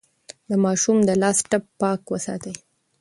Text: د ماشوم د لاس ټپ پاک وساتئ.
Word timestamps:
د 0.49 0.51
ماشوم 0.63 0.97
د 1.07 1.09
لاس 1.21 1.37
ټپ 1.49 1.63
پاک 1.81 1.99
وساتئ. 2.13 2.53